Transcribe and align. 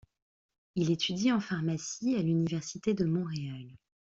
Il 0.73 0.89
étudie 0.89 1.31
en 1.31 1.39
pharmacie 1.39 2.15
à 2.15 2.23
l'Université 2.23 2.95
de 2.95 3.05
Montréal. 3.05 3.69